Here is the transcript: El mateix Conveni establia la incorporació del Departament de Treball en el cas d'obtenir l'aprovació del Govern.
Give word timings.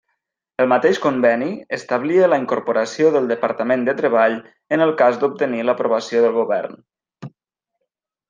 El 0.63 0.69
mateix 0.69 0.99
Conveni 1.01 1.49
establia 1.77 2.29
la 2.31 2.39
incorporació 2.43 3.11
del 3.17 3.29
Departament 3.33 3.85
de 3.89 3.95
Treball 3.99 4.39
en 4.77 4.85
el 4.87 4.95
cas 5.03 5.21
d'obtenir 5.25 5.61
l'aprovació 5.67 6.25
del 6.27 6.35
Govern. 6.39 6.83